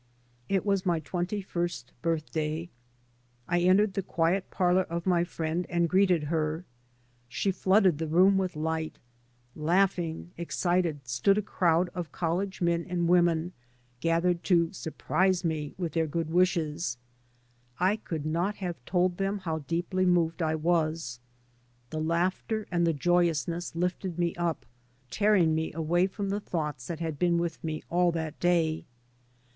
It 0.49 0.65
was 0.65 0.83
my 0.83 0.99
twenty 0.99 1.43
first 1.43 1.91
birthday. 2.01 2.69
I 3.47 3.59
entered 3.59 3.93
the 3.93 4.01
quiet 4.01 4.49
parlour 4.49 4.81
of 4.85 5.05
my 5.05 5.23
friend 5.23 5.67
and 5.69 5.87
greeted 5.87 6.23
her. 6.23 6.65
She 7.29 7.51
flooded 7.51 7.99
the 7.99 8.07
room 8.07 8.35
with 8.39 8.55
light. 8.55 8.97
Laughing, 9.55 10.31
excited, 10.37 11.07
stood 11.07 11.37
a 11.37 11.43
crowd 11.43 11.91
of 11.93 12.11
college 12.11 12.61
men 12.61 12.83
and 12.89 13.07
women 13.07 13.53
gathered 13.99 14.43
to" 14.45 14.73
sur 14.73 14.89
prise" 14.89 15.45
me 15.45 15.75
with 15.77 15.91
their 15.93 16.07
good 16.07 16.31
wishes. 16.31 16.97
I 17.79 17.95
could 17.97 18.25
not 18.25 18.55
have 18.55 18.83
told 18.85 19.17
them 19.17 19.37
how 19.37 19.59
deeply 19.67 20.07
moved 20.07 20.41
I 20.41 20.55
was. 20.55 21.19
The 21.91 22.01
laughter 22.01 22.65
and 22.71 22.87
the 22.87 22.93
joyousness 22.93 23.75
lifted 23.75 24.17
me 24.17 24.33
up, 24.33 24.65
tearing 25.11 25.53
me 25.53 25.71
away 25.73 26.07
from 26.07 26.29
the 26.29 26.39
thoughts 26.41 26.87
that 26.87 26.99
had 27.01 27.19
been 27.19 27.37
with 27.37 27.63
me 27.63 27.83
all 27.87 28.11
that 28.13 28.39
day. 28.39 28.85